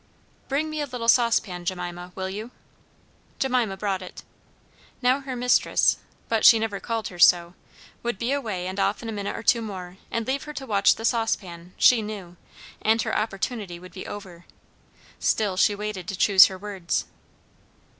"Bring 0.47 0.71
me 0.71 0.81
a 0.81 0.87
little 0.87 1.07
saucepan, 1.07 1.63
Jemima, 1.63 2.11
will 2.15 2.27
you?" 2.27 2.49
Jemima 3.37 3.77
brought 3.77 4.01
it. 4.01 4.23
Now 4.99 5.19
her 5.19 5.35
mistress 5.35 5.97
(but 6.27 6.43
she 6.43 6.57
never 6.57 6.79
called 6.79 7.09
her 7.09 7.19
so) 7.19 7.53
would 8.01 8.17
be 8.17 8.31
away 8.31 8.65
and 8.65 8.79
off 8.79 9.03
in 9.03 9.09
a 9.09 9.11
minute 9.11 9.35
or 9.37 9.43
two 9.43 9.61
more, 9.61 9.97
and 10.09 10.25
leave 10.25 10.45
her 10.45 10.53
to 10.53 10.65
watch 10.65 10.95
the 10.95 11.05
saucepan, 11.05 11.75
she 11.77 12.01
knew, 12.01 12.35
and 12.81 13.03
her 13.03 13.15
opportunity 13.15 13.77
would 13.79 13.93
be 13.93 14.07
over. 14.07 14.45
Still 15.19 15.55
she 15.55 15.75
waited 15.75 16.07
to 16.07 16.15
choose 16.15 16.47
her 16.47 16.57
words. 16.57 17.05